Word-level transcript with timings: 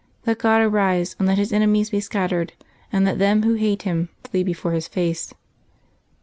"_Let 0.25 0.39
God 0.39 0.63
arise 0.63 1.15
and 1.19 1.27
let 1.27 1.37
His 1.37 1.53
enemies 1.53 1.91
be 1.91 1.99
scattered; 1.99 2.53
and 2.91 3.05
let 3.05 3.19
them 3.19 3.43
who 3.43 3.53
hate 3.53 3.83
Him 3.83 4.09
flee 4.23 4.41
before 4.43 4.71
His 4.71 4.87
face. 4.87 5.31